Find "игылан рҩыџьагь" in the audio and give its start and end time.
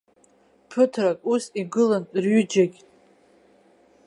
1.61-2.77